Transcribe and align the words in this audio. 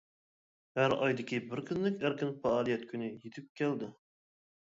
ھەر 0.77 0.93
ئايدىكى 0.95 1.41
بىر 1.51 1.59
كۈنلۈك 1.67 2.01
ئەركىن 2.09 2.33
پائالىيەت 2.45 2.87
كۈنى 2.93 3.09
يىتىپ 3.11 3.51
كەلدى. 3.61 3.91